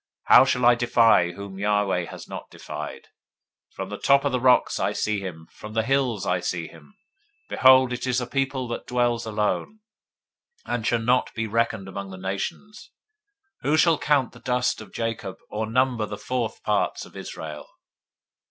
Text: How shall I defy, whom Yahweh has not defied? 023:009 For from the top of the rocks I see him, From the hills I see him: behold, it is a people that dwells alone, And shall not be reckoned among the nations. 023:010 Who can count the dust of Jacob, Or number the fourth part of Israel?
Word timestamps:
How 0.23 0.45
shall 0.45 0.65
I 0.65 0.73
defy, 0.73 1.29
whom 1.29 1.59
Yahweh 1.59 2.05
has 2.05 2.27
not 2.27 2.49
defied? 2.49 3.01
023:009 3.75 3.75
For 3.75 3.75
from 3.75 3.89
the 3.89 3.97
top 3.99 4.25
of 4.25 4.31
the 4.31 4.39
rocks 4.39 4.79
I 4.79 4.93
see 4.93 5.19
him, 5.19 5.47
From 5.51 5.73
the 5.73 5.83
hills 5.83 6.25
I 6.25 6.39
see 6.39 6.67
him: 6.67 6.95
behold, 7.49 7.93
it 7.93 8.07
is 8.07 8.19
a 8.19 8.25
people 8.25 8.67
that 8.69 8.87
dwells 8.87 9.27
alone, 9.27 9.81
And 10.65 10.87
shall 10.87 10.97
not 10.97 11.31
be 11.35 11.45
reckoned 11.45 11.87
among 11.87 12.09
the 12.09 12.17
nations. 12.17 12.89
023:010 13.63 13.69
Who 13.71 13.77
can 13.77 13.97
count 13.99 14.31
the 14.31 14.39
dust 14.39 14.81
of 14.81 14.91
Jacob, 14.91 15.37
Or 15.51 15.67
number 15.69 16.07
the 16.07 16.17
fourth 16.17 16.63
part 16.63 17.05
of 17.05 17.15
Israel? 17.15 17.67